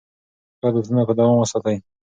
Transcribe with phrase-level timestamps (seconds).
[0.59, 1.77] ښه عادتونه په دوام وساتئ.